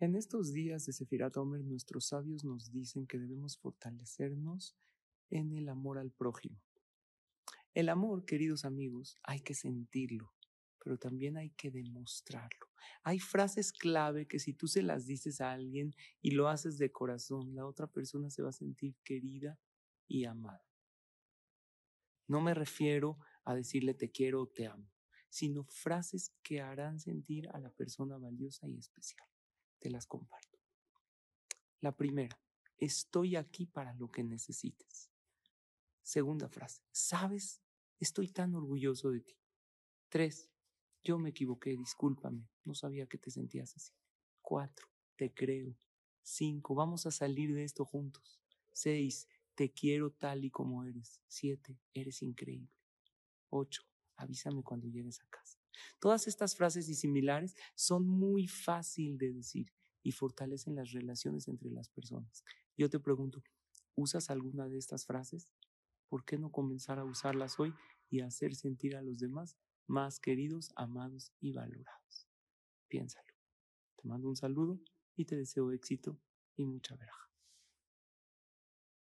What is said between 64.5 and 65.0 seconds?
de